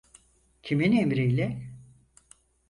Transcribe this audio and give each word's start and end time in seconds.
Kimin 0.63 0.91
emriyle? 0.91 1.69